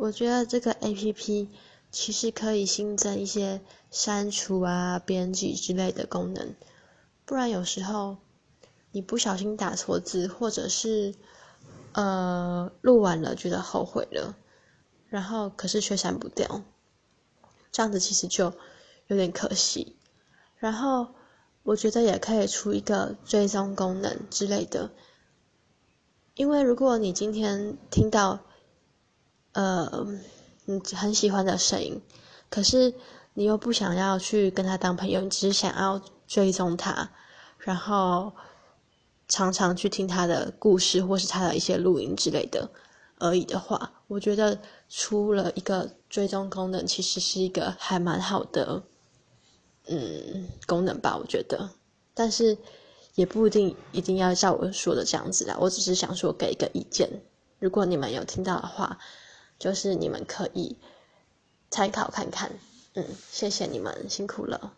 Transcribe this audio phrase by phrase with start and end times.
[0.00, 1.50] 我觉得这个 A P P
[1.90, 3.60] 其实可以新增一些
[3.90, 6.54] 删除啊、编辑之类的功能，
[7.26, 8.16] 不然有时候
[8.92, 11.14] 你不小心打错字，或者是
[11.92, 14.34] 呃录完了觉得后悔了，
[15.10, 16.62] 然后可是却删不掉，
[17.70, 18.54] 这样子其实就
[19.06, 19.96] 有点可惜。
[20.56, 21.08] 然后
[21.62, 24.92] 我觉得也可以出一个追踪功能之类的，
[26.36, 28.40] 因为如果你今天听到。
[29.52, 30.06] 呃，
[30.64, 32.00] 你很喜欢的声音，
[32.48, 32.94] 可是
[33.34, 37.10] 你又不想要去跟他当朋友，你只是想要追踪他，
[37.58, 38.32] 然后
[39.26, 42.70] 常常去听他的故事或是他的一些录音之类的
[43.18, 48.84] 而已的话，我觉得出了一个追踪功能，其实是一个还蛮好的，
[49.88, 51.70] 嗯，功能吧，我觉得，
[52.14, 52.56] 但是
[53.16, 57.10] 也不一定一定要照我说的这样子啦，我只是想说给一个意见，
[57.58, 58.98] 如果你们有听到的话。
[59.60, 60.76] 就是你们可以
[61.70, 62.50] 参考看看，
[62.94, 64.72] 嗯，谢谢你们辛苦了。